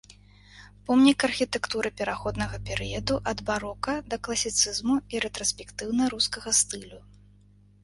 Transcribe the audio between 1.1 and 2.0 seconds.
архітэктуры